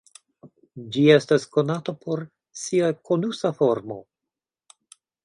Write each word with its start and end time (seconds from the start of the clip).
Ĝi 0.95 1.01
estas 1.15 1.43
konata 1.57 1.95
por 2.05 2.23
sia 2.63 2.89
konusa 3.11 3.53
formo. 3.61 3.99